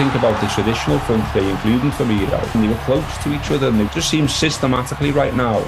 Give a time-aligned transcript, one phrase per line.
[0.00, 3.68] think about the traditional front three, including Firmino, and they were close to each other,
[3.68, 5.58] and it just seems systematically right now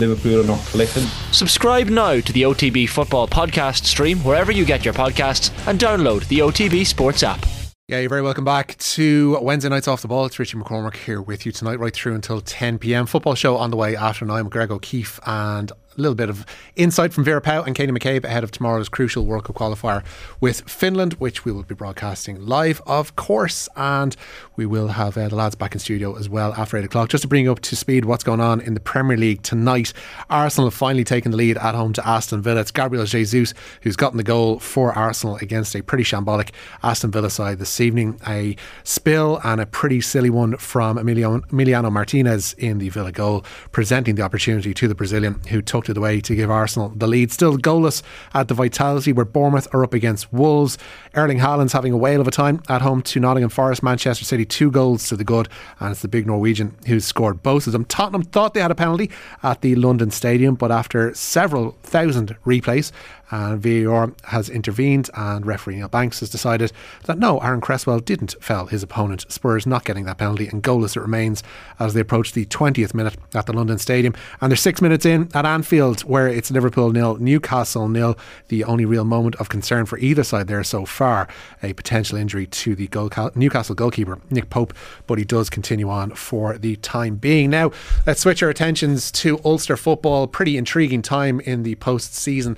[0.00, 1.04] Liverpool are not clicking.
[1.30, 6.26] Subscribe now to the OTB Football Podcast stream wherever you get your podcasts and download
[6.26, 7.46] the OTB Sports app.
[7.86, 10.26] Yeah, you're very welcome back to Wednesday Nights Off the Ball.
[10.26, 13.06] It's Richie McCormack here with you tonight, right through until 10 pm.
[13.06, 14.46] Football show on the way after nine.
[14.46, 16.44] Greg O'Keefe and a little bit of
[16.76, 20.04] insight from Vera Pauw and Katie McCabe ahead of tomorrow's crucial World Cup qualifier
[20.40, 23.68] with Finland, which we will be broadcasting live, of course.
[23.76, 24.14] And
[24.56, 27.08] we will have uh, the lads back in studio as well after 8 o'clock.
[27.08, 29.92] Just to bring you up to speed what's going on in the Premier League tonight.
[30.28, 32.60] Arsenal have finally taken the lead at home to Aston Villa.
[32.60, 36.50] It's Gabriel Jesus who's gotten the goal for Arsenal against a pretty shambolic
[36.82, 38.20] Aston Villa side this evening.
[38.26, 44.14] A spill and a pretty silly one from Emiliano Martinez in the Villa goal, presenting
[44.14, 47.32] the opportunity to the Brazilian who took to the way to give Arsenal the lead.
[47.32, 48.02] Still goalless
[48.34, 50.76] at the Vitality, where Bournemouth are up against Wolves.
[51.14, 53.82] Erling Haaland's having a whale of a time at home to Nottingham Forest.
[53.82, 55.48] Manchester City, two goals to the good,
[55.80, 57.84] and it's the big Norwegian who's scored both of them.
[57.86, 59.10] Tottenham thought they had a penalty
[59.42, 62.92] at the London Stadium, but after several thousand replays,
[63.30, 66.72] and VAR has intervened, and referee Neil Banks has decided
[67.04, 69.26] that no, Aaron Cresswell didn't fell his opponent.
[69.30, 71.42] Spurs not getting that penalty, and goalless it remains
[71.78, 74.14] as they approach the 20th minute at the London Stadium.
[74.40, 78.16] And they're six minutes in at Anfield, where it's Liverpool nil, Newcastle nil.
[78.48, 81.28] The only real moment of concern for either side there so far,
[81.62, 84.72] a potential injury to the goal, Newcastle goalkeeper Nick Pope,
[85.06, 87.50] but he does continue on for the time being.
[87.50, 87.70] Now,
[88.06, 90.26] let's switch our attentions to Ulster football.
[90.26, 92.56] Pretty intriguing time in the post season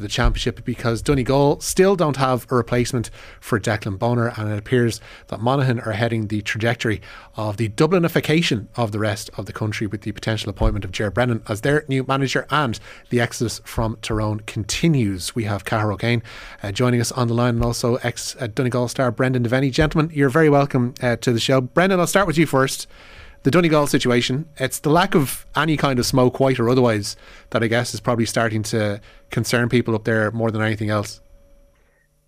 [0.00, 5.00] the championship because Donegal still don't have a replacement for Declan Bonner, and it appears
[5.28, 7.00] that Monaghan are heading the trajectory
[7.36, 11.10] of the Dublinification of the rest of the country with the potential appointment of Ger
[11.10, 12.78] Brennan as their new manager, and
[13.10, 15.34] the exodus from Tyrone continues.
[15.34, 16.22] We have Cahair O'Kane
[16.62, 19.70] uh, joining us on the line, and also ex uh, Donegal star Brendan Devenney.
[19.70, 21.60] Gentlemen, you're very welcome uh, to the show.
[21.60, 22.86] Brendan, I'll start with you first
[23.42, 27.16] the Donegal situation, it's the lack of any kind of smoke, white or otherwise,
[27.50, 31.20] that I guess is probably starting to concern people up there more than anything else.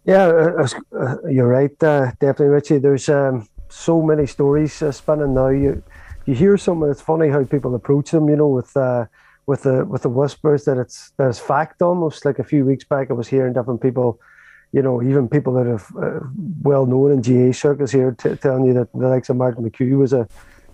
[0.05, 0.67] Yeah, uh,
[0.99, 2.79] uh you're right, uh, definitely, Richie.
[2.79, 5.49] There's um, so many stories uh, spinning now.
[5.49, 5.83] You
[6.27, 6.91] you hear something.
[6.91, 8.29] It's funny how people approach them.
[8.29, 9.07] You know, with uh,
[9.47, 12.25] with the with the whispers that it's that it's fact almost.
[12.25, 14.19] Like a few weeks back, I was hearing different people
[14.73, 16.27] you know, even people that are uh,
[16.63, 19.99] well known in GAA circles here t- telling you that the likes of Martin McHugh
[19.99, 20.27] was a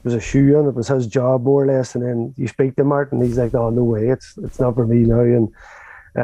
[0.09, 0.67] was a shoe on.
[0.67, 1.95] It was his job more or less.
[1.95, 4.87] And then you speak to Martin, he's like, "Oh no way, it's it's not for
[4.87, 5.47] me now." And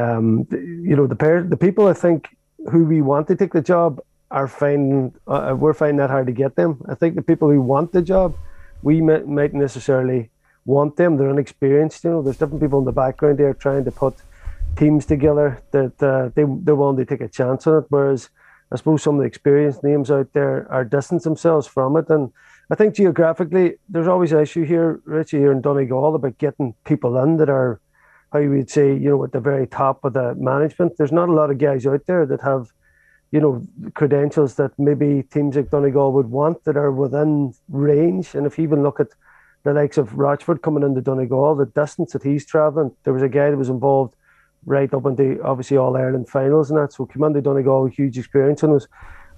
[0.01, 0.47] um,
[0.89, 2.29] you know, the pair, the people I think
[2.71, 4.01] who we want to take the job
[4.31, 6.71] are finding uh, we're finding that hard to get them.
[6.89, 8.35] I think the people who want the job,
[8.81, 10.29] we might, might necessarily
[10.65, 11.17] want them.
[11.17, 12.03] They're inexperienced.
[12.03, 14.15] You know, there's different people in the background there trying to put
[14.75, 17.85] teams together that uh, they they're willing to take a chance on it.
[17.89, 18.29] Whereas
[18.71, 22.31] I suppose some of the experienced names out there are distancing themselves from it and
[22.71, 27.17] I think geographically, there's always an issue here, Richie, here in Donegal about getting people
[27.19, 27.79] in that are,
[28.33, 30.97] how you would say, you know, at the very top of the management.
[30.97, 32.73] There's not a lot of guys out there that have,
[33.31, 33.61] you know,
[33.93, 38.33] credentials that maybe teams like Donegal would want that are within range.
[38.33, 39.09] And if you even look at
[39.63, 43.29] the likes of Rochford coming into Donegal, the distance that he's travelling, there was a
[43.29, 44.15] guy that was involved
[44.65, 46.93] right up into obviously All Ireland finals and that.
[46.93, 48.87] So came into Donegal, huge experience, and was,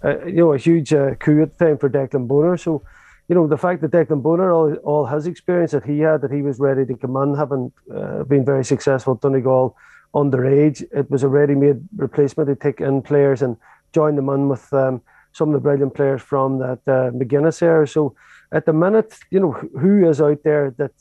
[0.03, 2.55] uh, you know, a huge uh, coup at the time for Declan Bonner.
[2.55, 2.83] So
[3.27, 6.31] you know, the fact that Declan Bonner, all, all his experience that he had, that
[6.31, 9.75] he was ready to come in, having uh, been very successful at Donegal
[10.15, 13.57] underage, it was a ready-made replacement to take in players and
[13.93, 15.01] join them in with um,
[15.33, 17.85] some of the brilliant players from that uh, McGuinness era.
[17.87, 18.15] So
[18.51, 20.93] at the minute, you know, who is out there that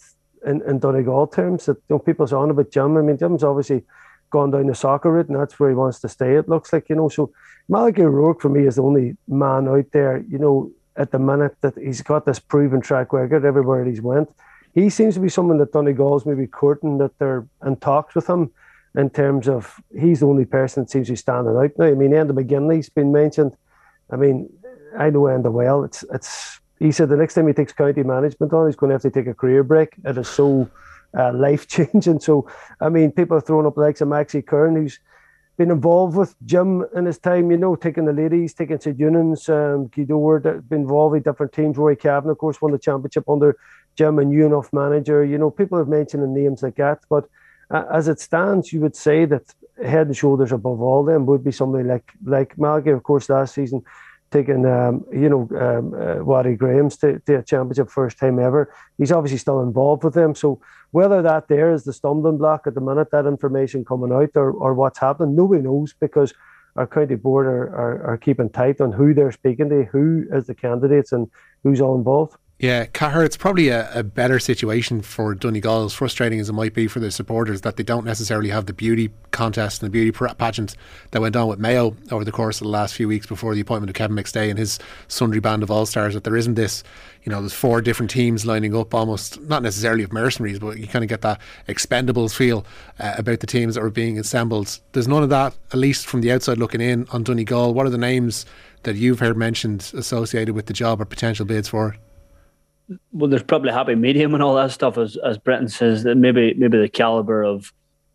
[0.44, 2.96] in, in Donegal terms that you know, people's on about Jim?
[2.96, 3.84] I mean, Jim's obviously
[4.30, 6.88] gone down the soccer route and that's where he wants to stay, it looks like,
[6.88, 7.08] you know.
[7.08, 7.30] So
[7.68, 11.56] Malachy O'Rourke for me is the only man out there, you know, at the minute
[11.60, 14.30] that he's got this proven track record everywhere he's went.
[14.74, 18.50] He seems to be someone that Donegal's maybe courting that they're in talks with him
[18.96, 21.86] in terms of he's the only person that seems to be standing out now.
[21.86, 23.56] I mean, Enda McGinley's been mentioned.
[24.10, 24.50] I mean,
[24.98, 25.84] I know Enda well.
[25.84, 28.94] It's it's he said the next time he takes county management on, he's going to
[28.94, 29.94] have to take a career break.
[30.04, 30.68] It is so
[31.16, 32.20] uh, life changing.
[32.20, 32.48] So,
[32.80, 34.98] I mean, people are throwing up the likes of Maxi Curran, who's
[35.56, 38.98] been involved with Jim in his time, you know, taking the ladies, taking St.
[38.98, 41.76] Eunan's, um, Guido Ward, been involved with different teams.
[41.76, 43.56] Rory Kavanagh, of course, won the championship under
[43.96, 45.24] Jim and enough manager.
[45.24, 47.00] You know, people have mentioned the names like that.
[47.08, 47.28] But
[47.70, 51.42] uh, as it stands, you would say that head and shoulders above all them would
[51.42, 53.82] be somebody like like Malachy, of course, last season
[54.30, 58.72] taking um, you know um, uh, Watty Graham's to, to, a championship first time ever.
[58.98, 60.34] He's obviously still involved with them.
[60.34, 64.30] So whether that there is the stumbling block at the minute, that information coming out
[64.34, 66.34] or, or what's happening, nobody knows because
[66.76, 70.46] our county board are, are, are keeping tight on who they're speaking to, who is
[70.46, 71.30] the candidates, and
[71.62, 72.36] who's all involved.
[72.58, 76.72] Yeah, Cahir, it's probably a, a, better situation for Donegal, as frustrating as it might
[76.72, 80.10] be for the supporters, that they don't necessarily have the beauty contest and the beauty
[80.38, 80.74] pageant
[81.10, 83.60] that went on with Mayo over the course of the last few weeks before the
[83.60, 86.14] appointment of Kevin McStay and his sundry band of all stars.
[86.14, 86.82] That there isn't this,
[87.24, 90.86] you know, there's four different teams lining up, almost not necessarily of mercenaries, but you
[90.86, 91.38] kind of get that
[91.68, 92.64] expendables feel
[92.98, 94.78] uh, about the teams that are being assembled.
[94.92, 97.74] There's none of that, at least from the outside looking in on Donegal.
[97.74, 98.46] What are the names
[98.84, 102.05] that you've heard mentioned associated with the job or potential bids for it?
[103.12, 106.04] Well, there's probably happy medium and all that stuff, as as Brendan says.
[106.04, 107.72] That maybe maybe the caliber of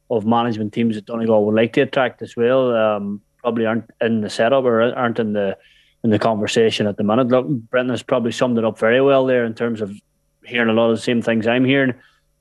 [0.10, 4.22] of management teams that Donegal would like to attract as well um, probably aren't in
[4.22, 5.58] the setup or aren't in the
[6.04, 7.28] in the conversation at the minute.
[7.28, 9.92] Look, Brendan has probably summed it up very well there in terms of
[10.46, 11.94] hearing a lot of the same things I'm hearing.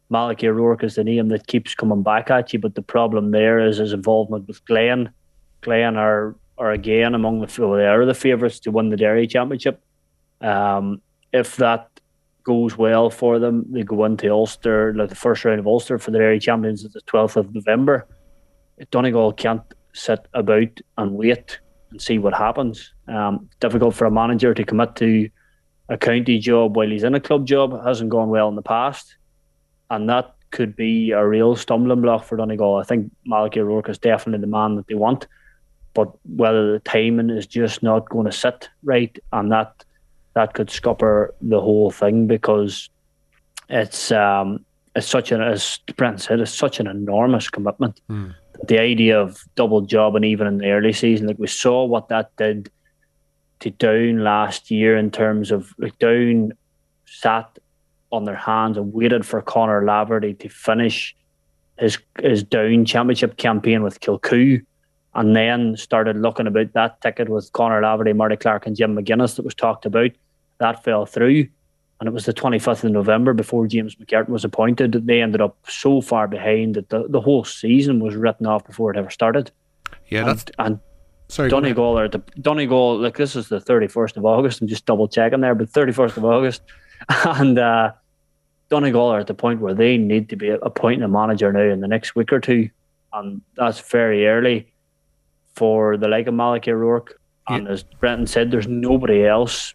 [0.09, 3.61] Malachy O'Rourke is the name that keeps coming back at you, but the problem there
[3.61, 5.11] is his involvement with Glen.
[5.61, 9.26] Glen are are again among the well, they are the favourites to win the Derry
[9.26, 9.83] Championship.
[10.41, 11.00] Um,
[11.33, 12.00] if that
[12.45, 16.11] goes well for them, they go into Ulster, like the first round of Ulster for
[16.11, 18.07] the Derry Champions is the 12th of November.
[18.91, 21.61] Donegal can't sit about and wait
[21.91, 22.95] and see what happens.
[23.09, 25.29] Um, difficult for a manager to commit to
[25.89, 27.85] a county job while he's in a club job.
[27.85, 29.17] hasn't gone well in the past.
[29.91, 32.77] And that could be a real stumbling block for Donegal.
[32.77, 35.27] I think Malachy O'Rourke is definitely the man that they want.
[35.95, 39.85] But whether the timing is just not going to sit right and that
[40.35, 42.88] that could scupper the whole thing because
[43.69, 48.00] it's um, it's such an as Brent said, it's such an enormous commitment.
[48.09, 48.35] Mm.
[48.69, 52.09] The idea of double job and even in the early season, like we saw what
[52.09, 52.71] that did
[53.61, 56.53] to Down last year in terms of like Down
[57.06, 57.59] sat
[58.12, 61.15] on their hands and waited for Conor Laverty to finish
[61.79, 64.65] his his Down championship campaign with Kilcoo
[65.15, 69.37] and then started looking about that ticket with Conor Laverty, Marty Clarke, and Jim McGuinness
[69.37, 70.11] that was talked about.
[70.59, 71.49] That fell through,
[71.99, 74.93] and it was the 25th of November before James McCartan was appointed.
[74.93, 78.67] that They ended up so far behind that the, the whole season was written off
[78.67, 79.51] before it ever started.
[80.09, 80.81] Yeah, that's and, and
[81.29, 82.99] Sorry, Donegal are the Donegal.
[82.99, 84.61] Like this is the thirty first of August.
[84.61, 86.62] I'm just double checking there, but thirty first of August,
[87.25, 87.93] and uh,
[88.69, 91.81] Donegal are at the point where they need to be appointing a manager now in
[91.81, 92.69] the next week or two,
[93.12, 94.73] and that's very early
[95.55, 97.19] for the like of Malachy O'Rourke.
[97.49, 97.73] And yeah.
[97.73, 99.75] as Brendan said, there's nobody else,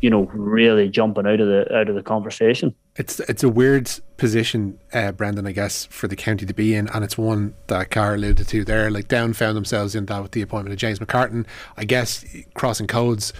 [0.00, 2.74] you know, really jumping out of the out of the conversation.
[2.96, 6.88] It's it's a weird position, uh, Brendan, I guess, for the county to be in,
[6.88, 8.90] and it's one that Carr alluded to there.
[8.90, 11.46] Like Down found themselves in that with the appointment of James McCartan.
[11.76, 12.24] I guess
[12.54, 13.32] crossing codes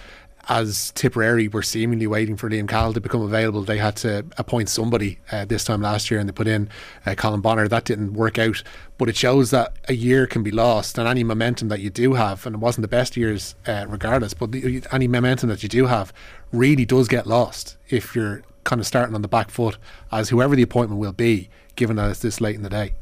[0.49, 4.69] as Tipperary were seemingly waiting for Liam Cahill to become available, they had to appoint
[4.69, 6.69] somebody uh, this time last year and they put in
[7.05, 7.67] uh, Colm Bonnar.
[7.67, 8.63] That didn't work out,
[8.97, 12.13] but it shows that a year can be lost and any momentum that you do
[12.13, 15.69] have, and it wasn't the best years uh, regardless, but the, any momentum that you
[15.69, 16.13] do have
[16.51, 19.77] really does get lost if you're kind of starting on the back foot
[20.11, 22.93] as whoever the appointment will be, given that it's this late in the day.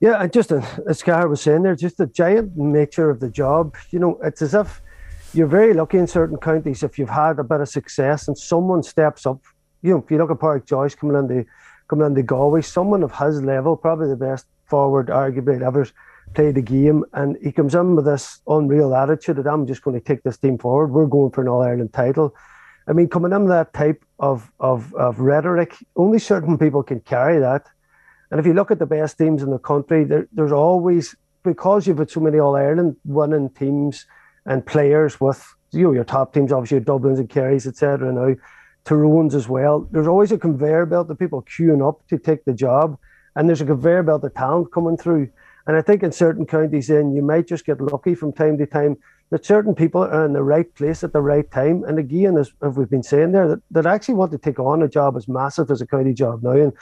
[0.00, 3.30] Yeah, and just uh, as Scar was saying there, just the giant nature of the
[3.30, 3.74] job.
[3.90, 4.82] You know, it's as if
[5.34, 8.82] you're very lucky in certain counties if you've had a bit of success and someone
[8.82, 9.40] steps up.
[9.82, 11.44] You know, if you look at Pádraig Joyce coming into
[11.88, 15.86] coming into Galway, someone of his level, probably the best forward arguably ever
[16.34, 19.98] played the game, and he comes in with this unreal attitude that I'm just going
[19.98, 20.92] to take this team forward.
[20.92, 22.34] We're going for an All Ireland title.
[22.86, 27.00] I mean, coming in with that type of, of, of rhetoric, only certain people can
[27.00, 27.66] carry that.
[28.30, 31.86] And if you look at the best teams in the country, there, there's always because
[31.86, 34.06] you've had so many All Ireland winning teams
[34.46, 38.12] and players with you know your top teams, obviously Dublins and Kerrys, etc.
[38.12, 38.34] Now
[38.84, 39.88] Tyrones as well.
[39.90, 42.98] There's always a conveyor belt of people queuing up to take the job,
[43.34, 45.30] and there's a conveyor belt of talent coming through.
[45.66, 48.66] And I think in certain counties, then you might just get lucky from time to
[48.66, 48.98] time
[49.30, 51.84] that certain people are in the right place at the right time.
[51.84, 54.82] And again, as, as we've been saying there, that, that actually want to take on
[54.82, 56.50] a job as massive as a county job now.
[56.50, 56.72] And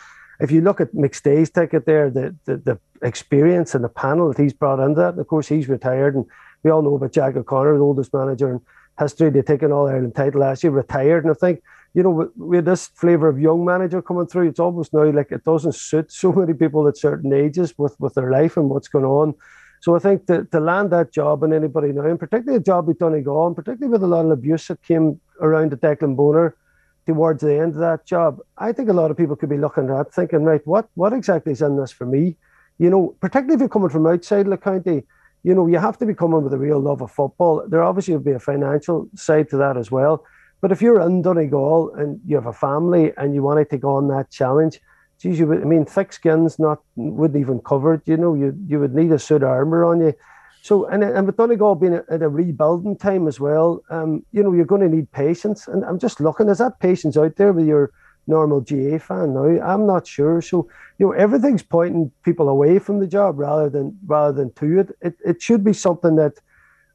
[0.41, 4.43] if you look at McStay's ticket there, the, the, the experience and the panel that
[4.43, 6.27] he's brought into that, and of course he's retired and
[6.63, 8.61] we all know about Jack O'Connor, the oldest manager in
[8.99, 9.31] history.
[9.31, 11.25] They an All Ireland title last year, retired.
[11.25, 11.63] And I think,
[11.95, 14.49] you know, had this flavour of young manager coming through.
[14.49, 18.15] It's almost now like it doesn't suit so many people at certain ages with, with
[18.15, 19.35] their life and what's going on.
[19.81, 22.87] So I think to, to land that job and anybody now, and particularly a job
[22.87, 26.57] with Donegal, and particularly with a lot of abuse that came around the Declan Bonner
[27.05, 29.91] towards the end of that job, I think a lot of people could be looking
[29.91, 32.37] at thinking, right, what what exactly is in this for me?
[32.79, 35.03] You know, particularly if you're coming from outside the county,
[35.43, 37.65] you know, you have to be coming with a real love of football.
[37.69, 40.25] There obviously will be a financial side to that as well.
[40.61, 43.85] But if you're in Donegal and you have a family and you want to take
[43.85, 44.81] on that challenge,
[45.19, 48.03] geez, you would, I mean, thick skins not wouldn't even cover it.
[48.07, 50.15] You know, you you would need a suit of armor on you.
[50.63, 54.53] So, and, and with Donegal being at a rebuilding time as well, um, you know,
[54.53, 55.67] you're going to need patience.
[55.67, 57.91] And I'm just looking, is that patience out there with your
[58.27, 59.61] normal GAA fan now?
[59.65, 60.41] I'm not sure.
[60.41, 64.81] So, you know, everything's pointing people away from the job rather than rather than to
[64.81, 64.97] it.
[65.01, 66.35] It, it should be something that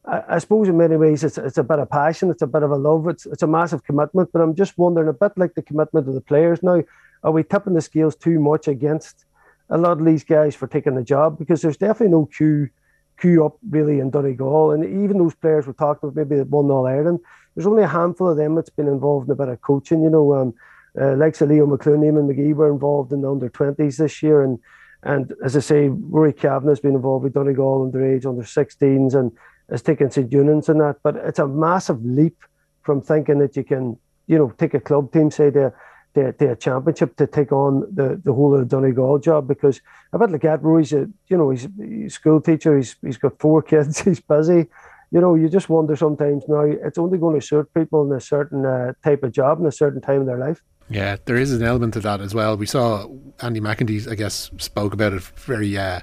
[0.05, 2.63] I, I suppose in many ways it's, it's a bit of passion, it's a bit
[2.63, 4.29] of a love, it's, it's a massive commitment.
[4.31, 6.84] But I'm just wondering, a bit like the commitment of the players now,
[7.24, 9.25] are we tipping the scales too much against
[9.69, 11.38] a lot of these guys for taking the job?
[11.38, 12.69] Because there's definitely no queue
[13.19, 14.72] queue up really in Donegal.
[14.72, 17.19] And even those players we talked about, maybe that won All Ireland,
[17.55, 20.03] there's only a handful of them that's been involved in a bit of coaching.
[20.03, 20.53] You know, um,
[20.99, 24.41] uh, like Leo McLoone and McGee were involved in the under 20s this year.
[24.41, 24.59] And
[25.03, 29.31] and as I say, Rory Kavanagh has been involved with Donegal underage, under 16s, and
[29.69, 30.29] has taken St.
[30.29, 30.97] Eunan's and that.
[31.03, 32.37] But it's a massive leap
[32.81, 35.71] from thinking that you can, you know, take a club team, say, to
[36.17, 39.81] the, the championship to take on the, the whole of the Donegal job because
[40.13, 43.17] a bit like that, Roy's a you know he's, he's a school teacher, he's he's
[43.17, 44.67] got four kids, he's busy.
[45.11, 48.19] You know, you just wonder sometimes now it's only going to suit people in a
[48.19, 50.61] certain uh, type of job in a certain time of their life.
[50.89, 52.56] Yeah, there is an element to that as well.
[52.56, 53.08] We saw
[53.41, 56.00] Andy McEntee, I guess, spoke about it very uh,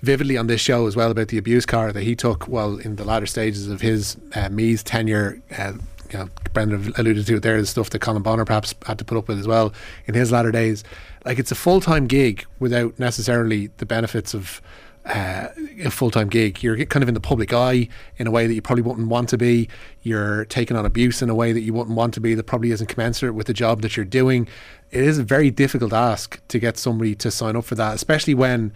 [0.00, 2.96] vividly on this show as well about the abuse car that he took while in
[2.96, 4.48] the latter stages of his uh,
[4.84, 5.42] tenure.
[5.56, 5.74] Uh,
[6.10, 9.04] you know, Brendan alluded to it there, the stuff that Colin Bonner perhaps had to
[9.04, 9.72] put up with as well
[10.06, 10.84] in his latter days.
[11.24, 14.60] Like it's a full time gig without necessarily the benefits of
[15.04, 15.48] uh,
[15.84, 16.62] a full time gig.
[16.62, 19.28] You're kind of in the public eye in a way that you probably wouldn't want
[19.30, 19.68] to be.
[20.02, 22.70] You're taking on abuse in a way that you wouldn't want to be, that probably
[22.70, 24.48] isn't commensurate with the job that you're doing.
[24.90, 28.34] It is a very difficult ask to get somebody to sign up for that, especially
[28.34, 28.72] when.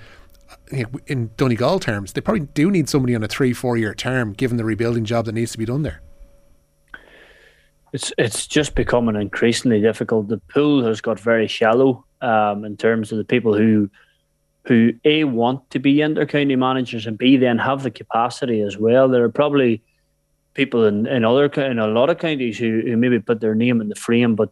[0.70, 3.94] You know, in Donegal terms, they probably do need somebody on a three, four year
[3.94, 6.02] term, given the rebuilding job that needs to be done there.
[7.92, 10.28] It's it's just becoming increasingly difficult.
[10.28, 13.90] The pool has got very shallow um, in terms of the people who
[14.66, 19.08] who a want to be inter-county managers and b then have the capacity as well.
[19.08, 19.82] There are probably
[20.54, 23.80] people in, in other in a lot of counties who, who maybe put their name
[23.80, 24.50] in the frame, but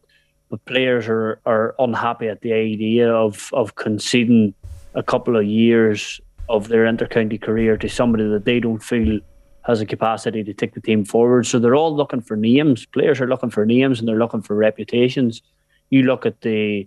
[0.50, 4.54] but players are, are unhappy at the idea of of conceding
[4.94, 9.18] a couple of years of their inter-county career to somebody that they don't feel
[9.62, 11.46] has a capacity to take the team forward.
[11.46, 12.84] So they're all looking for names.
[12.84, 15.42] Players are looking for names and they're looking for reputations.
[15.88, 16.86] You look at the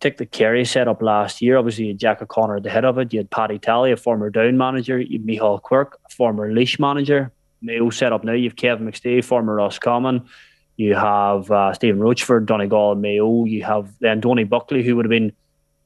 [0.00, 1.56] take the Kerry setup last year.
[1.56, 3.12] Obviously, you had Jack O'Connor at the head of it.
[3.12, 4.98] You had Paddy Tally, a former Down manager.
[4.98, 7.32] You had Micheál Quirke, a former Laois manager.
[7.60, 8.32] Mayo set up now.
[8.32, 10.28] You have Kevin McStay, former Roscommon.
[10.76, 13.44] You have uh, Stephen Rochford, Donegal, and Mayo.
[13.44, 15.32] You have then Donie Buckley, who would have been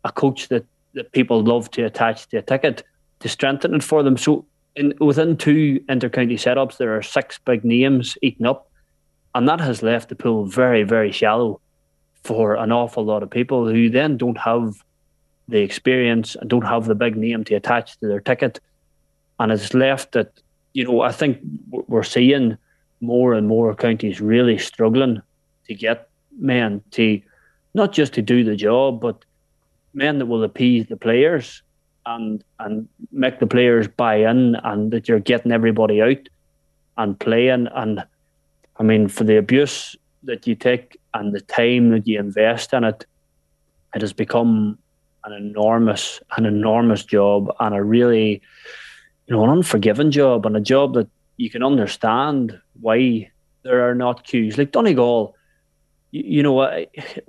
[0.04, 2.83] a coach that, that people love to attach to a ticket
[3.21, 4.19] to strengthen it for them.
[4.19, 4.45] So
[4.76, 8.71] in within two intercounty setups, there are six big names eaten up,
[9.35, 11.62] and that has left the pool very, very shallow
[12.24, 14.82] for an awful lot of people who then don't have
[15.48, 18.60] the experience and don't have the big name to attach to their ticket,
[19.38, 20.40] and it's left that
[20.72, 21.38] you know I think
[21.70, 22.56] we're seeing
[23.00, 25.20] more and more counties really struggling
[25.66, 27.20] to get men to
[27.74, 29.24] not just to do the job, but
[29.94, 31.62] men that will appease the players
[32.06, 36.28] and and make the players buy in and that you're getting everybody out
[36.96, 37.68] and playing.
[37.74, 38.04] And
[38.76, 42.85] I mean for the abuse that you take and the time that you invest in
[42.85, 43.04] it
[43.95, 44.78] it has become
[45.25, 48.40] an enormous an enormous job and a really
[49.26, 53.31] you know an unforgiving job and a job that you can understand why
[53.62, 55.35] there are not queues like Donegal
[56.12, 56.85] you, you know, uh,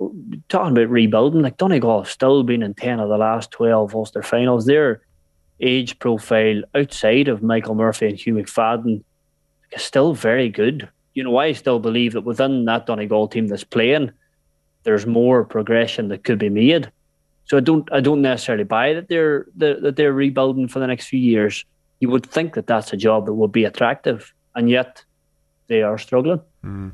[0.48, 4.22] talking about rebuilding, like Donegal have still been in 10 of the last 12 Ulster
[4.22, 4.66] finals.
[4.66, 5.02] Their
[5.60, 9.02] age profile outside of Michael Murphy and Hugh McFadden
[9.72, 10.88] is still very good.
[11.14, 14.10] You know, I still believe that within that Donegal team that's playing,
[14.82, 16.90] there's more progression that could be made.
[17.46, 21.06] So I don't, I don't necessarily buy that they're that they're rebuilding for the next
[21.06, 21.64] few years.
[22.00, 25.04] You would think that that's a job that would be attractive, and yet
[25.68, 26.40] they are struggling.
[26.64, 26.92] Mm.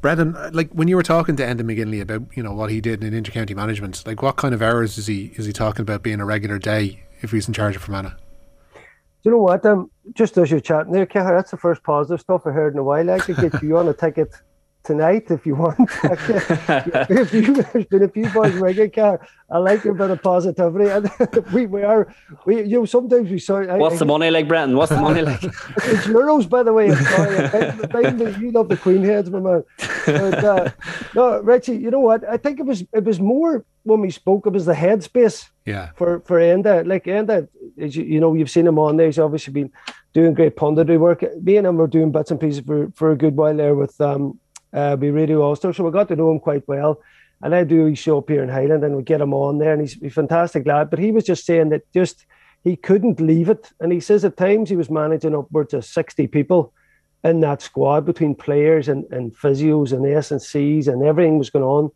[0.00, 3.02] Brendan, like when you were talking to Enda McGinley about you know what he did
[3.02, 6.20] in intercounty management, like what kind of hours is he is he talking about being
[6.20, 8.14] a regular day if he's in charge of Fermanagh?
[9.24, 9.64] You know what?
[9.64, 12.78] Um, just as you're chatting there, Cahair, that's the first positive stuff I heard in
[12.78, 13.10] a while.
[13.10, 14.34] I could get you on a ticket
[14.84, 15.78] tonight if you want.
[16.04, 19.26] if you, there's been a few boys ringing, car.
[19.50, 21.10] I like your bit of positivity, and
[21.52, 22.14] we, we are
[22.44, 23.62] we you know sometimes we saw.
[23.76, 24.76] What's I, the money like, Brendan?
[24.76, 25.42] What's the money like?
[25.42, 26.90] it's euros, by the way.
[26.90, 28.40] I'm sorry.
[28.40, 29.64] you love the Queen heads, my man.
[30.06, 30.70] But, uh,
[31.14, 32.24] no, Richie, you know what?
[32.28, 34.46] I think it was it was more when we spoke.
[34.46, 35.48] It was the headspace.
[35.64, 35.90] Yeah.
[35.96, 39.06] For for Enda, like Enda, you, you know, you've seen him on there.
[39.06, 39.72] He's obviously been
[40.12, 41.24] doing great punditry work.
[41.42, 43.98] Me and him were doing bits and pieces for, for a good while there with
[44.00, 44.38] um
[44.74, 45.72] uh, be Radio Ulster.
[45.72, 47.00] So we got to know him quite well.
[47.42, 49.72] And I do his show up here in Highland and we get him on there
[49.72, 50.90] and he's a fantastic lad.
[50.90, 52.26] But he was just saying that just
[52.62, 53.72] he couldn't leave it.
[53.80, 56.72] And he says at times he was managing upwards of 60 people
[57.22, 61.50] in that squad between players and, and physios and S and C's and everything was
[61.50, 61.90] going on.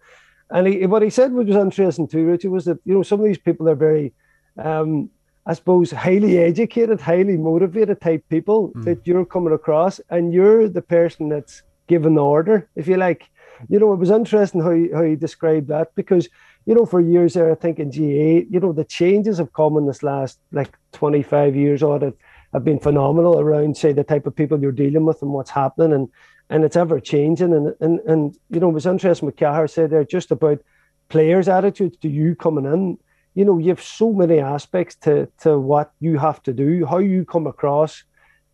[0.50, 3.20] And he, what he said, which was interesting too, Richard, was that you know some
[3.20, 4.12] of these people are very,
[4.56, 5.10] um,
[5.46, 8.84] I suppose, highly educated, highly motivated type people mm.
[8.84, 13.28] that you're coming across, and you're the person that's given the order, if you like.
[13.68, 16.28] You know, it was interesting how he, how he described that because
[16.64, 19.76] you know for years there, I think in GAA, you know, the changes have come
[19.76, 22.14] in this last like 25 years or that
[22.52, 25.92] have been phenomenal around, say, the type of people you're dealing with and what's happening,
[25.92, 26.08] and
[26.50, 27.52] and it's ever changing.
[27.52, 30.60] And and and you know, it was interesting what Cahair said there just about
[31.08, 32.98] players' attitudes to you coming in.
[33.34, 36.98] You know, you have so many aspects to to what you have to do, how
[36.98, 38.04] you come across,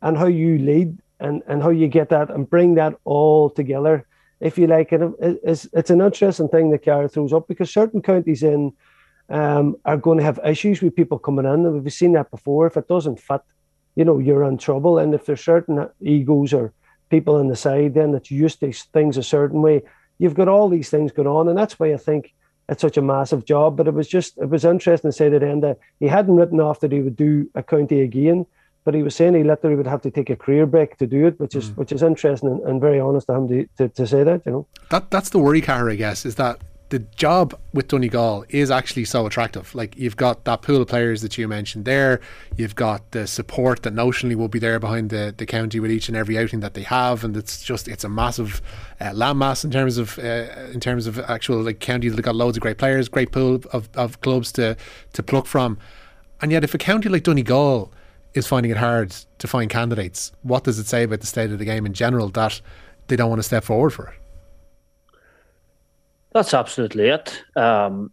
[0.03, 4.07] and how you lead, and and how you get that and bring that all together.
[4.41, 8.03] If you like, it, it's it's an interesting thing that Cahair throws up because certain
[8.03, 8.73] counties in
[9.29, 11.67] um, are going to have issues with people coming in.
[11.67, 12.67] And we've seen that before.
[12.67, 13.41] If it doesn't fit,
[13.95, 14.99] you know, you're in trouble.
[14.99, 16.73] And if there's certain egos or
[17.15, 19.83] people on the side then that's used to things a certain way,
[20.19, 21.49] you've got all these things going on.
[21.49, 22.35] And that's why I think
[22.69, 23.77] it's such a massive job.
[23.77, 26.61] But it was just, it was interesting to say that end that he hadn't written
[26.61, 28.47] off that he would do a county again.
[28.85, 31.27] But he was saying he literally would have to take a career break to do
[31.27, 31.77] it, which is mm.
[31.77, 34.53] which is interesting and, and, very honest of him to, to, to say that, you
[34.53, 34.67] know.
[34.91, 36.61] That that's the worry, Cahair, I guess, is that
[36.91, 39.75] the job with Donegal is actually so attractive.
[39.75, 42.21] Like you've got that pool of players that you mentioned there,
[42.57, 46.09] you've got the support that notionally will be there behind the, the county with each
[46.09, 48.61] and every outing that they have, and it's just it's a massive
[49.01, 52.57] uh, landmass in terms of uh, in terms of actual like county that got loads
[52.57, 54.77] of great players, great pool of, of clubs to
[55.15, 55.79] to pluck from,
[56.43, 57.91] and yet if a county like Donegal
[58.35, 61.59] is finding it hard to find candidates, what does it say about the state of
[61.59, 62.61] the game in general that
[63.07, 64.15] they don't want to step forward for it?
[66.35, 67.45] That's absolutely it.
[67.57, 68.11] Um,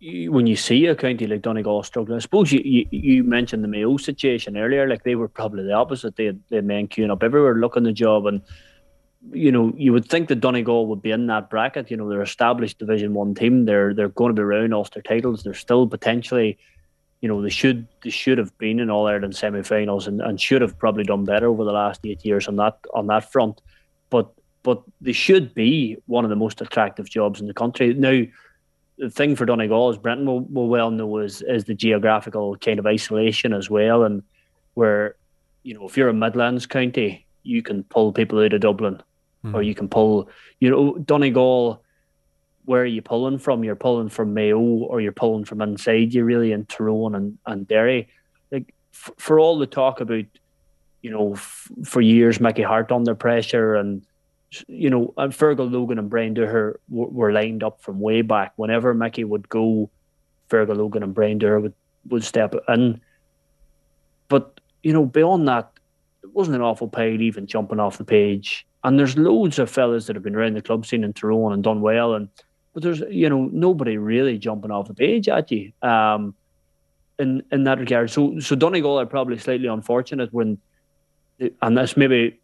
[0.00, 3.68] when you see a county like Donegal struggling, I suppose you, you, you, mentioned the
[3.68, 4.88] Mayo situation earlier.
[4.88, 6.14] Like they were probably the opposite.
[6.14, 8.40] They had, they had men queuing up everywhere looking the job, and
[9.32, 11.90] you know you would think that Donegal would be in that bracket.
[11.90, 13.64] You know they're established Division One team.
[13.64, 15.42] They're they're going to be around Ulster titles.
[15.42, 16.58] They're still potentially,
[17.20, 20.62] you know, they should they should have been in All Ireland semi-finals and, and should
[20.62, 23.60] have probably done better over the last eight years on that on that front.
[24.10, 24.30] But
[24.66, 27.94] but they should be one of the most attractive jobs in the country.
[27.94, 28.22] Now,
[28.98, 32.80] the thing for Donegal, as Brendan will, will well know, is, is the geographical kind
[32.80, 34.02] of isolation as well.
[34.02, 34.24] And
[34.74, 35.14] where,
[35.62, 39.00] you know, if you're a Midlands county, you can pull people out of Dublin
[39.44, 39.54] mm.
[39.54, 41.80] or you can pull, you know, Donegal,
[42.64, 43.62] where are you pulling from?
[43.62, 47.68] You're pulling from Mayo or you're pulling from inside you really in Tyrone and, and
[47.68, 48.08] Derry.
[48.50, 50.24] Like, f- for all the talk about,
[51.02, 54.02] you know, f- for years, Mickey Hart under pressure and,
[54.68, 58.52] you know, and Fergal Logan and Brian Dooher were, were lined up from way back.
[58.56, 59.90] Whenever Mickey would go,
[60.48, 61.74] Fergal Logan and Brian Dooher would,
[62.08, 63.00] would step in.
[64.28, 65.72] But, you know, beyond that,
[66.22, 68.66] it wasn't an awful pile even jumping off the page.
[68.84, 71.62] And there's loads of fellas that have been around the club scene in Tyrone and
[71.62, 72.14] done well.
[72.14, 72.28] And
[72.76, 76.34] but there's you know nobody really jumping off the page at you um,
[77.18, 78.10] in in that regard.
[78.10, 80.58] So so Donegal are probably slightly unfortunate when,
[81.62, 82.38] and this maybe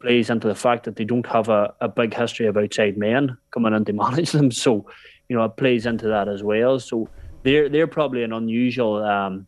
[0.00, 3.36] plays into the fact that they don't have a, a big history of outside men
[3.50, 4.50] coming in to manage them.
[4.50, 4.86] So,
[5.28, 6.78] you know, it plays into that as well.
[6.78, 7.08] So
[7.42, 9.46] they're they're probably an unusual um,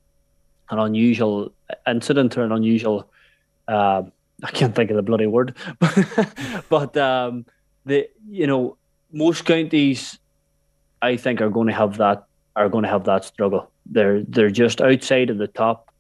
[0.71, 1.53] an unusual
[1.87, 3.11] incident or an unusual
[3.67, 4.03] uh,
[4.43, 5.57] I can't think of the bloody word,
[6.69, 7.45] but um,
[7.85, 8.77] the you know
[9.13, 10.19] most counties
[11.03, 13.71] I think are going to have that are going to have that struggle.
[13.87, 15.93] They're they're just outside of the top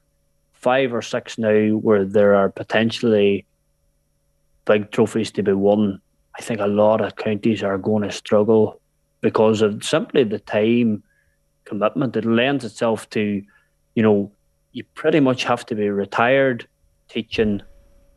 [0.53, 3.44] five or six now, where there are potentially
[4.68, 6.00] big trophies to be won,
[6.38, 8.81] I think a lot of counties are going to struggle
[9.20, 11.02] because of simply the time
[11.64, 12.16] commitment.
[12.16, 13.42] It lends itself to,
[13.96, 14.31] you know,
[14.72, 16.68] you pretty much have to be retired
[17.09, 17.62] teaching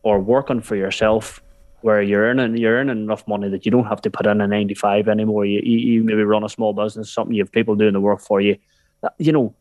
[0.03, 1.41] or working for yourself
[1.81, 4.47] where you're earning you're earning enough money that you don't have to put in a
[4.47, 5.45] 95 anymore.
[5.45, 8.19] You, you, you maybe run a small business something you have people doing the work
[8.19, 8.57] for you.
[9.17, 9.55] You know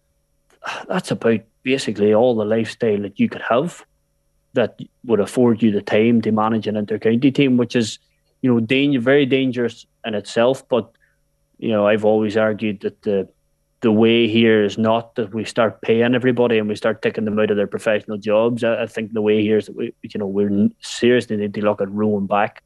[0.89, 3.87] that's about basically all the lifestyle that you could have
[4.55, 7.99] that would afford you the time to manage an intercounty team, which is,
[8.43, 10.67] you know, danger, very dangerous in itself.
[10.69, 10.91] But,
[11.59, 13.29] you know, I've always argued that the
[13.83, 17.39] the way here is not that we start paying everybody and we start taking them
[17.39, 18.63] out of their professional jobs.
[18.63, 21.63] I, I think the way here is that we, you know, we're seriously need to
[21.63, 22.63] look at rolling back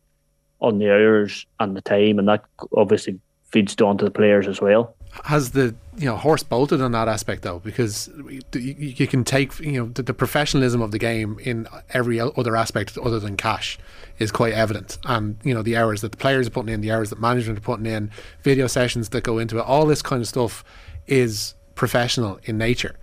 [0.60, 2.44] on the hours and the time, and that
[2.76, 3.20] obviously
[3.52, 7.09] feeds down to the players as well has the you know horse bolted on that
[7.09, 8.11] aspect though because
[8.53, 12.98] you, can take you know the, the, professionalism of the game in every other aspect
[12.98, 13.79] other than cash
[14.18, 16.90] is quite evident and you know the hours that the players are putting in the
[16.90, 18.11] hours that management are putting in
[18.42, 20.64] video sessions that go into it all this kind of stuff
[21.07, 22.96] is professional in nature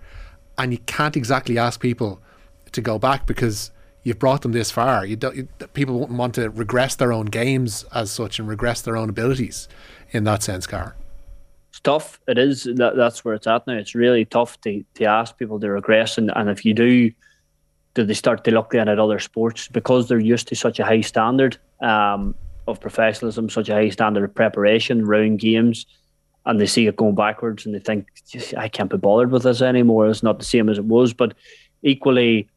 [0.58, 2.20] and you can't exactly ask people
[2.72, 3.70] to go back because
[4.02, 5.04] you've brought them this far.
[5.06, 5.36] You don't.
[5.36, 9.08] You, people won't want to regress their own games as such and regress their own
[9.08, 9.68] abilities
[10.10, 10.94] in that sense, Car.
[11.72, 12.20] It's tough.
[12.28, 12.64] It is.
[12.64, 13.72] That, that's where it's at now.
[13.72, 17.10] It's really tough to, to ask people to regress, and, and if you do,
[17.94, 20.84] do they start to look then at other sports because they're used to such a
[20.84, 22.34] high standard um,
[22.68, 25.86] of professionalism, such a high standard of preparation around games,
[26.44, 28.06] and they see it going backwards, and they think,
[28.54, 30.08] I can't be bothered with this anymore.
[30.08, 31.14] It's not the same as it was.
[31.14, 31.32] But
[31.82, 32.50] equally,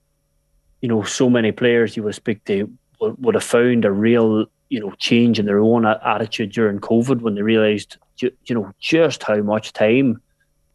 [0.82, 4.48] you know, so many players you would speak to would, would have found a real,
[4.68, 9.24] you know, change in their own attitude during COVID when they realised, you know, just
[9.24, 10.22] how much time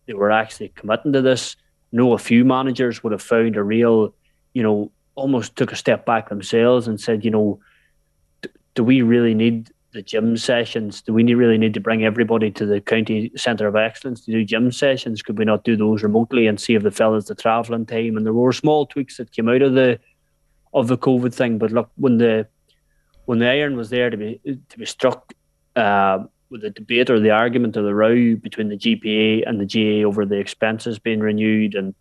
[0.07, 1.57] they were actually committing to this.
[1.93, 4.15] I know a few managers would have found a real,
[4.55, 7.61] you know, almost took a step back themselves and said, you know,
[8.75, 11.03] do we really need the gym sessions?
[11.03, 14.45] Do we really need to bring everybody to the county centre of excellence to do
[14.45, 15.23] gym sessions?
[15.23, 18.17] Could we not do those remotely and save the fellas the travelling time?
[18.17, 19.99] And there were small tweaks that came out of the
[20.73, 21.59] of the COVID thing.
[21.59, 22.47] But look, when the
[23.27, 25.33] when the iron was there to be to be struck
[25.77, 29.67] uh, with the debate or the argument or the row between the GPA and the
[29.67, 31.95] GAA over the expenses being renewed and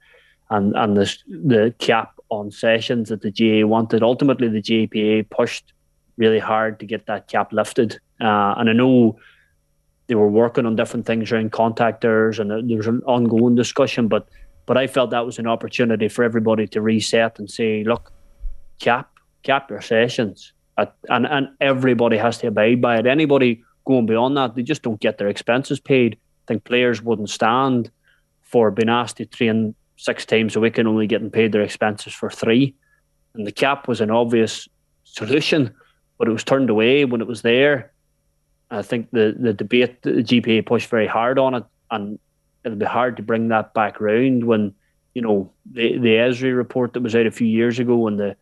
[0.49, 5.73] and and the the cap on sessions that the GAA wanted, ultimately the GPA pushed
[6.17, 7.99] really hard to get that cap lifted.
[8.21, 9.17] Uh, and I know
[10.07, 14.07] they were working on different things around contactors, and there was an ongoing discussion.
[14.07, 14.27] But
[14.65, 18.11] but I felt that was an opportunity for everybody to reset and say, look,
[18.79, 19.11] cap
[19.43, 23.05] cap your sessions, At, and and everybody has to abide by it.
[23.05, 26.15] Anybody going beyond that, they just don't get their expenses paid.
[26.15, 27.91] I think players wouldn't stand
[28.41, 32.13] for being asked to train six times a week and only getting paid their expenses
[32.13, 32.75] for three.
[33.33, 34.69] And the cap was an obvious
[35.03, 35.75] solution
[36.19, 37.91] but it was turned away when it was there.
[38.69, 42.19] I think the the debate, the GPA pushed very hard on it, and
[42.63, 44.75] it'll be hard to bring that back round when
[45.15, 48.35] you know the the ESRI report that was out a few years ago and the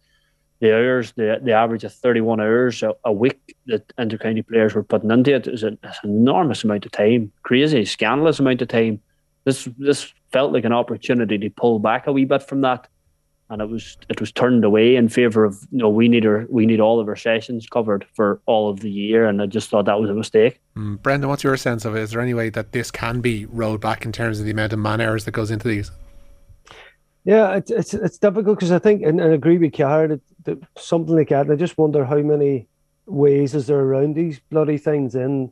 [0.59, 4.83] the hours, the the average of 31 hours a, a week that intercounty players were
[4.83, 8.99] putting into it is an, an enormous amount of time, crazy, scandalous amount of time.
[9.43, 12.87] This this felt like an opportunity to pull back a wee bit from that
[13.49, 16.45] and it was it was turned away in favor of you know we need our
[16.49, 19.69] we need all of our sessions covered for all of the year, and I just
[19.69, 20.59] thought that was a mistake.
[20.75, 21.01] Mm.
[21.01, 22.01] Brendan, what's your sense of it?
[22.01, 24.73] Is there any way that this can be rolled back in terms of the amount
[24.73, 25.91] of man hours that goes into these?
[27.27, 30.21] Yeah, it's it's, it's difficult because I think and, and I agree with Cahair that,
[30.45, 31.51] that something like that.
[31.51, 32.69] I just wonder how many
[33.05, 35.51] ways is there around these bloody things and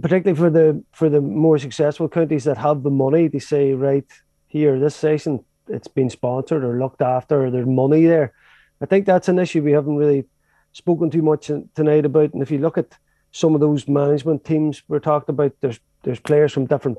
[0.00, 4.06] particularly for the for the more successful counties that have the money to say right
[4.46, 8.32] here this session it's been sponsored or looked after or there's money there.
[8.80, 10.24] I think that's an issue we haven't really
[10.72, 12.32] spoken too much tonight about.
[12.32, 12.96] And if you look at
[13.32, 16.98] some of those management teams we're talking about, there's there's players from different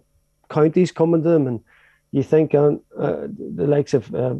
[0.52, 1.62] counties coming to them, and
[2.12, 4.36] you think on uh, the likes of uh,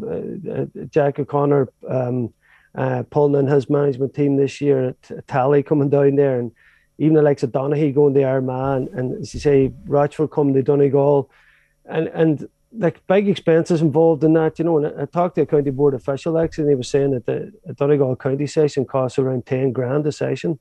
[0.52, 2.34] uh, Jack O'Connor um,
[2.76, 6.52] uh, pulling in his management team this year, at Tally coming down there, and
[6.98, 10.64] even the likes of Donaghy going to Armagh, and as you say, Rochford coming to
[10.64, 11.30] Donegal,
[11.86, 14.78] and and like big expenses involved in that, you know.
[14.78, 17.74] And I talked to a county board official actually, and he was saying that the
[17.74, 20.60] Donegal county session costs around ten grand a session,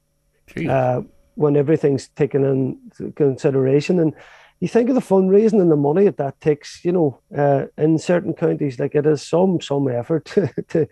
[0.68, 1.02] uh,
[1.34, 4.00] when everything's taken in consideration.
[4.00, 4.14] And
[4.60, 7.98] you think of the fundraising and the money that that takes, you know, uh, in
[7.98, 10.88] certain counties, like it is some some effort to, to,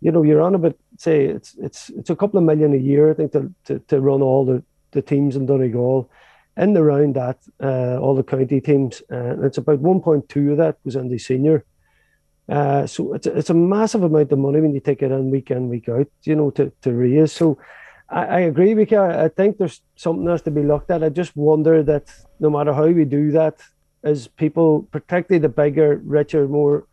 [0.00, 3.10] you know, you're on about say it's it's it's a couple of million a year,
[3.10, 6.10] I think, to to, to run all the the teams in Donegal
[6.56, 10.56] in the round that uh, all the county teams, uh, and it's about 1.2 of
[10.58, 11.64] that was in the senior.
[12.48, 15.50] Uh, so it's it's a massive amount of money when you take it in week
[15.50, 17.32] in week out, you know, to, to raise.
[17.32, 17.58] So
[18.10, 19.00] I, I agree with you.
[19.00, 21.02] I think there's something else to be looked at.
[21.02, 23.60] I just wonder that no matter how we do that,
[24.02, 26.86] as people, particularly the bigger, richer, more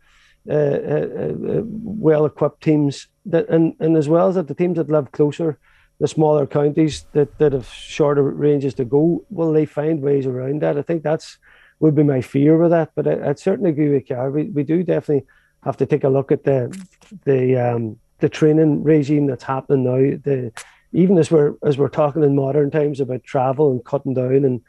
[0.48, 4.90] uh, uh, uh well-equipped teams, that and, and as well as that the teams that
[4.90, 5.58] live closer
[5.98, 10.60] the smaller counties that, that have shorter ranges to go, will they find ways around
[10.62, 10.76] that?
[10.76, 11.38] I think that's
[11.78, 12.90] would be my fear with that.
[12.94, 14.16] But I, would certainly agree with you.
[14.16, 15.26] We, we do definitely
[15.62, 16.76] have to take a look at the
[17.24, 20.18] the um, the training regime that's happening now.
[20.22, 20.52] The
[20.92, 24.60] even as we're as we're talking in modern times about travel and cutting down and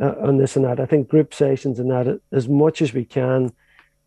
[0.00, 3.04] uh, on this and that, I think group sessions and that as much as we
[3.04, 3.52] can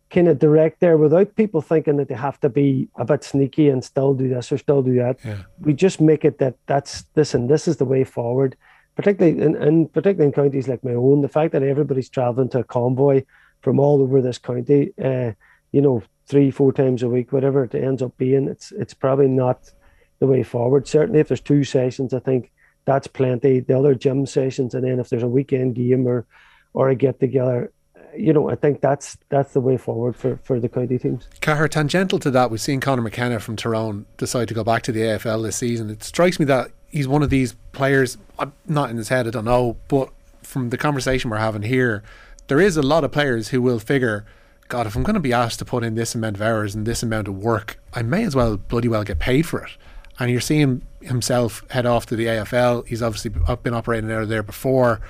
[0.09, 3.69] kind of direct there without people thinking that they have to be a bit sneaky
[3.69, 5.19] and still do this or still do that.
[5.23, 5.43] Yeah.
[5.59, 8.55] We just make it that that's this and this is the way forward.
[8.95, 12.59] Particularly in, and particularly in counties like my own, the fact that everybody's traveling to
[12.59, 13.23] a Convoy
[13.61, 15.31] from all over this county, uh,
[15.71, 19.27] you know, three, four times a week, whatever it ends up being, it's it's probably
[19.27, 19.71] not
[20.19, 20.87] the way forward.
[20.87, 22.51] Certainly, if there's two sessions, I think
[22.85, 23.59] that's plenty.
[23.59, 26.25] The other gym sessions, and then if there's a weekend game or
[26.73, 27.71] or a get together,
[28.15, 31.27] you know, I think that's that's the way forward for, for the county teams.
[31.41, 34.91] Cahair, tangential to that, we've seen Conor McKenna from Tyrone decide to go back to
[34.91, 35.89] the AFL this season.
[35.89, 39.31] It strikes me that he's one of these players, I'm not in his head, I
[39.31, 42.03] don't know, but from the conversation we're having here,
[42.47, 44.25] there is a lot of players who will figure,
[44.67, 46.85] God, if I'm going to be asked to put in this amount of hours and
[46.85, 49.71] this amount of work, I may as well bloody well get paid for it.
[50.19, 52.85] And you're seeing himself head off to the AFL.
[52.85, 53.31] He's obviously
[53.63, 55.01] been operating out of there before.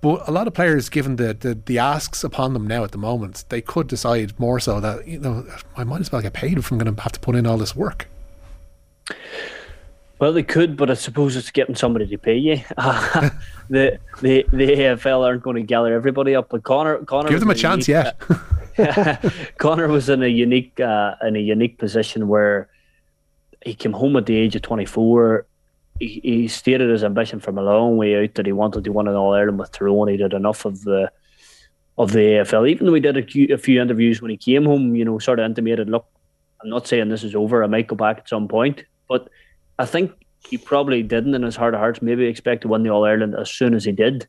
[0.00, 2.98] But a lot of players, given the, the, the asks upon them now at the
[2.98, 5.46] moment, they could decide more so that, you know,
[5.78, 7.56] I might as well get paid if I'm going to have to put in all
[7.56, 8.06] this work.
[10.18, 12.56] Well, they could, but I suppose it's getting somebody to pay you.
[13.68, 17.50] the the the AFL aren't going to gather everybody up, but Conor Conor give them
[17.50, 18.14] a chance, unique,
[18.78, 19.30] yeah.
[19.58, 22.68] Conor was in a unique uh, in a unique position where
[23.64, 25.46] he came home at the age of twenty four
[25.98, 29.08] he, he stated his ambition from a long way out that he wanted to win
[29.08, 30.08] an All Ireland with Tyrone.
[30.08, 31.10] He did enough of the
[31.96, 34.64] of the AFL, even though he did a few, a few interviews when he came
[34.64, 34.96] home.
[34.96, 36.06] You know, sort of intimated, "Look,
[36.62, 37.62] I'm not saying this is over.
[37.62, 39.28] I might go back at some point." But
[39.78, 40.12] I think
[40.48, 43.34] he probably didn't, in his heart of hearts, maybe expect to win the All Ireland
[43.34, 44.26] as soon as he did,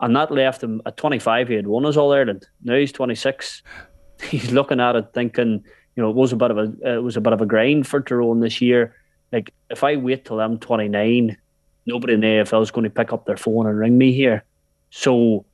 [0.00, 1.48] and that left him at 25.
[1.48, 2.46] He had won his All Ireland.
[2.62, 3.62] Now he's 26.
[4.22, 5.64] He's looking at it, thinking,
[5.96, 7.86] you know, it was a bit of a it was a bit of a grind
[7.86, 8.94] for Tyrone this year
[9.34, 11.36] like if I wait till I'm 29,
[11.86, 14.44] nobody in the AFL is going to pick up their phone and ring me here.
[14.90, 15.44] So,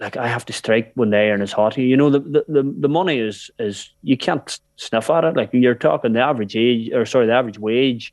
[0.00, 1.78] like I have to strike when the iron is hot.
[1.78, 5.36] You know, the, the, the, money is is you can't sniff at it.
[5.36, 8.12] Like you're talking the average age, or sorry, the average wage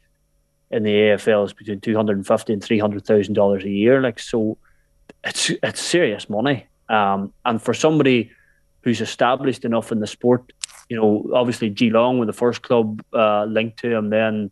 [0.69, 3.69] in the AFL is between two hundred and fifty and three hundred thousand dollars a
[3.69, 3.99] year.
[3.99, 4.59] Like so,
[5.23, 6.67] it's it's serious money.
[6.87, 8.31] Um, and for somebody
[8.81, 10.53] who's established enough in the sport,
[10.93, 14.51] you know, obviously Geelong with the first club uh, linked to him, then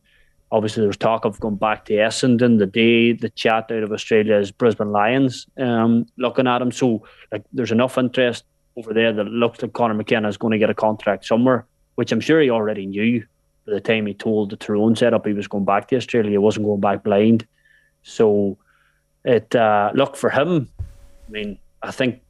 [0.51, 2.57] obviously there's talk of going back to Essendon.
[2.57, 6.71] The day the chat out of Australia is Brisbane Lions um, looking at him.
[6.71, 8.43] So like there's enough interest
[8.75, 12.11] over there that looks like Conor McKenna is going to get a contract somewhere, which
[12.11, 13.23] I'm sure he already knew
[13.67, 16.31] by the time he told the Tyrone setup he was going back to Australia.
[16.31, 17.45] He wasn't going back blind.
[18.01, 18.57] So
[19.23, 20.69] it uh, look for him.
[20.79, 22.23] I mean, I think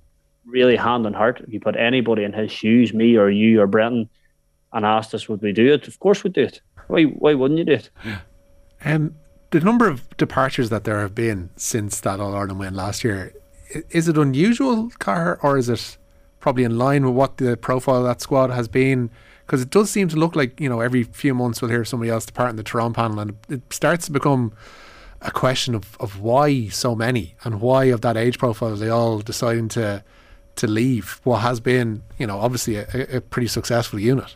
[0.45, 3.67] really hand on heart, if you put anybody in his shoes, me or you or
[3.67, 4.10] Brendan,
[4.73, 6.62] and asked us would we do it, of course we'd do it.
[6.88, 7.89] Why why wouldn't you do it?
[8.84, 9.15] Um,
[9.51, 13.34] the number of departures that there have been since that All Ireland win last year,
[13.89, 15.97] is it unusual, Car, or is it
[16.39, 19.12] probably in line with what the profile of that squad has been?
[19.45, 22.10] Because it does seem to look like you know every few months we'll hear somebody
[22.10, 24.54] else depart in the Tyrone panel, and it starts to become
[25.21, 29.19] a question of, of why so many and why of that age profile they all
[29.19, 30.04] deciding to
[30.56, 34.36] to leave what has been you know obviously a, a pretty successful unit.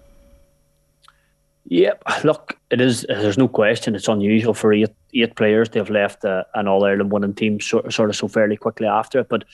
[1.67, 3.05] Yep, look, it is.
[3.09, 3.95] There's no question.
[3.95, 7.59] It's unusual for eight eight players to have left uh, an All Ireland winning team
[7.59, 9.29] sort, sort of so fairly quickly after it.
[9.29, 9.45] But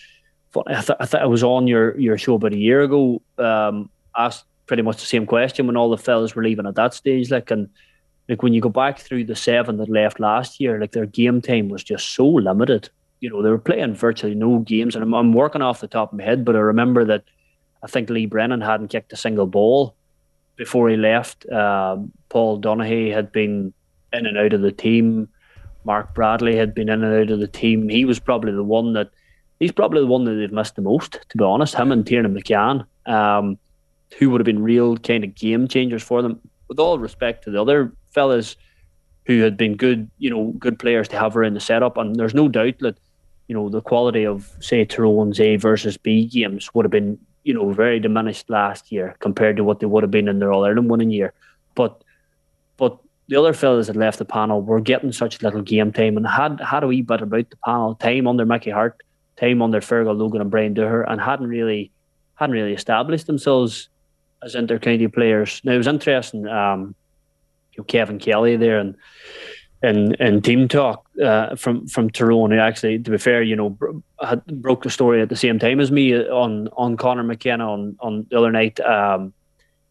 [0.68, 3.22] I, th- I, th- I was on your, your show about a year ago.
[3.38, 6.94] Um, asked pretty much the same question when all the fellas were leaving at that
[6.94, 7.32] stage.
[7.32, 7.70] Like, and
[8.28, 11.42] like when you go back through the seven that left last year, like their game
[11.42, 12.90] time was just so limited.
[13.22, 16.12] You know, they were playing virtually no games, and I'm, I'm working off the top
[16.12, 17.24] of my head, but I remember that
[17.84, 19.96] I think Lee Brennan hadn't kicked a single ball
[20.58, 21.50] before he left.
[21.50, 23.74] Um, Paul Donaghy had been
[24.12, 25.30] in and out of the team.
[25.84, 27.90] Mark Bradley had been in and out of the team.
[27.90, 29.10] He was probably the one that
[29.60, 31.76] he's probably the one that they've missed the most, to be honest.
[31.76, 33.58] Him and Tiernan McCann, um,
[34.18, 36.40] who would have been real kind of game changers for them.
[36.68, 38.56] With all respect to the other fellas
[39.26, 42.34] who had been good, you know, good players to have around the setup, and there's
[42.34, 42.98] no doubt that
[43.52, 47.54] you know the quality of say Tyrone's A versus B games would have been you
[47.54, 50.64] know, very diminished last year compared to what they would have been in their All
[50.66, 51.34] Ireland winning year.
[51.76, 52.04] But
[52.78, 56.28] but the other fellas that left the panel were getting such little game time and
[56.28, 59.02] had had a wee bit about the panel, time under Mickey Hart,
[59.38, 61.92] time under Fergal Logan and Brian Dooher, and hadn't really
[62.36, 63.90] hadn't really established themselves
[64.44, 65.62] as intercounty players.
[65.64, 66.96] Now it was interesting, um,
[67.74, 68.96] you know, Kevin Kelly there and
[69.84, 73.78] in in team talk uh, from from Tyrone, who actually, to be fair, you know,
[74.22, 77.96] had broke the story at the same time as me on on Conor McKenna on
[78.00, 78.80] on the other night.
[78.80, 79.34] Um,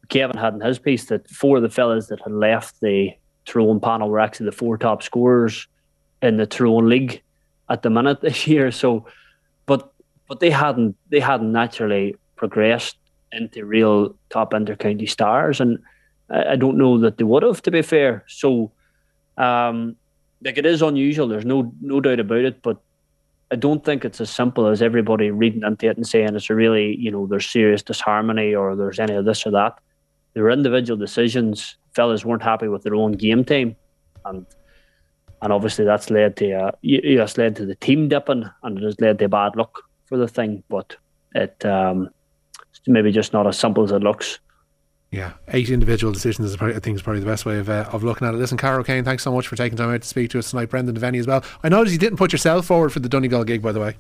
[0.08, 3.12] Kevin had in his piece that four of the fellas that had left the
[3.44, 5.66] Tyrone panel were actually the four top scorers
[6.22, 7.22] in the Tyrone league
[7.68, 8.70] at the minute this year.
[8.70, 9.06] So,
[9.66, 9.92] but
[10.28, 12.96] but they hadn't they hadn't naturally progressed
[13.32, 15.78] into real top intercounty stars, and
[16.28, 17.62] I, I don't know that they would have.
[17.62, 18.70] To be fair, so
[19.40, 19.96] um,
[20.44, 21.28] like it is unusual.
[21.28, 22.78] There's no no doubt about it, but
[23.50, 26.54] I don't think it's as simple as everybody reading into it and saying it's a
[26.54, 29.78] really you know there's serious disharmony or there's any of this or that.
[30.34, 31.76] There were individual decisions.
[31.94, 33.76] Fellas weren't happy with their own game time,
[34.24, 34.46] and
[35.42, 39.00] and obviously that's led to uh, yes led to the team dipping, and it has
[39.00, 40.62] led to bad luck for the thing.
[40.68, 40.96] But
[41.34, 42.10] it um,
[42.70, 44.38] it's maybe just not as simple as it looks.
[45.10, 47.88] Yeah, eight individual decisions is probably, I think is probably the best way of uh,
[47.92, 48.36] of looking at it.
[48.36, 50.70] Listen, Cahair O'Kane, thanks so much for taking time out to speak to us tonight.
[50.70, 51.44] Brendan Devenney as well.
[51.64, 53.96] I noticed you didn't put yourself forward for the Donegal gig, by the way.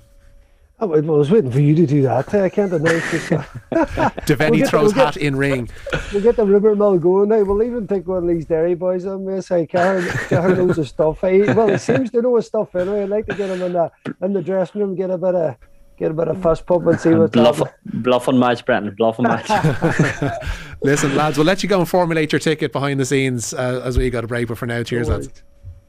[0.78, 2.32] I was waiting for you to do that.
[2.32, 3.28] I can't announce this.
[4.24, 5.68] Devenney we'll throws we'll hat get, in ring.
[6.10, 7.42] We'll get the river mill going now.
[7.42, 9.48] We'll even take one of these Derry boys on this.
[9.48, 11.20] Hey, Karen, Karen knows his stuff.
[11.20, 13.02] He, well, he seems to know his stuff anyway.
[13.02, 13.92] I'd like to get him in the
[14.22, 15.56] in the dressing room, get a bit of
[16.00, 18.94] get a bit of fast pop and see what's bluff, bluffing match, Brendan.
[18.96, 19.48] Bluffing match.
[20.82, 23.98] Listen, lads, we'll let you go and formulate your ticket behind the scenes uh, as
[23.98, 24.48] we got a break.
[24.48, 25.44] But for now, cheers, lads.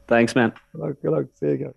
[0.06, 0.52] Thanks, man.
[0.72, 0.96] Good luck.
[1.02, 1.24] Good luck.
[1.40, 1.74] See you again.